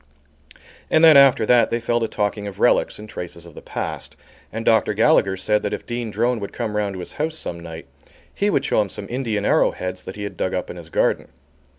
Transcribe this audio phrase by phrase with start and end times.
[0.89, 4.15] And then after that they fell to talking of relics and traces of the past,
[4.51, 4.95] and Dr.
[4.95, 7.85] Gallagher said that if Dean Drone would come round to his house some night
[8.33, 10.89] he would show him some Indian arrow heads that he had dug up in his
[10.89, 11.27] garden.